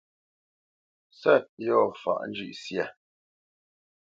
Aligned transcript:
Sɔ̂t 1.19 1.43
yɔ̂ 1.65 1.81
faʼ 2.01 2.21
njʉ̂ʼsyâ. 2.29 2.85